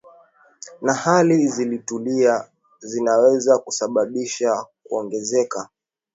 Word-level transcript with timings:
na 0.81 0.93
hali 0.93 1.47
zilizotulia 1.47 2.47
zinaweza 2.79 3.57
kusababisha 3.57 4.65
kuongezeka 4.83 5.69